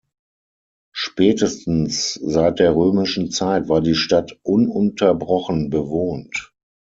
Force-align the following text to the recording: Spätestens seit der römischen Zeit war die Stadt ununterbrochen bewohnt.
Spätestens 0.95 2.15
seit 2.15 2.57
der 2.57 2.75
römischen 2.75 3.29
Zeit 3.29 3.69
war 3.69 3.81
die 3.81 3.93
Stadt 3.93 4.35
ununterbrochen 4.41 5.69
bewohnt. 5.69 6.55